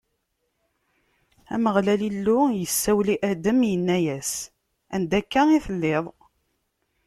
Ameɣlal 1.53 2.01
Illu 2.09 2.39
isawel 2.65 3.09
i 3.15 3.17
Adam, 3.31 3.59
inna-as: 3.75 4.31
Anda 4.95 5.15
akka 5.19 5.41
i 5.57 5.59
telliḍ? 5.65 6.05